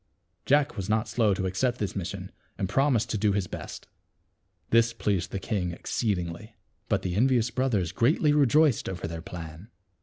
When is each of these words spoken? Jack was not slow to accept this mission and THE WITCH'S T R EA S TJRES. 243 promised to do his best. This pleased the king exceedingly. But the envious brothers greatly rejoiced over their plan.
Jack 0.47 0.75
was 0.75 0.89
not 0.89 1.07
slow 1.07 1.35
to 1.35 1.45
accept 1.45 1.77
this 1.77 1.95
mission 1.95 2.31
and 2.57 2.67
THE 2.67 2.71
WITCH'S 2.73 2.73
T 2.73 2.73
R 2.73 2.73
EA 2.73 2.73
S 2.73 2.73
TJRES. 2.73 2.73
243 2.73 2.73
promised 2.73 3.09
to 3.11 3.17
do 3.19 3.31
his 3.33 3.47
best. 3.47 3.87
This 4.71 4.93
pleased 4.93 5.31
the 5.31 5.39
king 5.39 5.71
exceedingly. 5.71 6.55
But 6.89 7.03
the 7.03 7.13
envious 7.13 7.51
brothers 7.51 7.91
greatly 7.91 8.33
rejoiced 8.33 8.89
over 8.89 9.07
their 9.07 9.21
plan. 9.21 9.69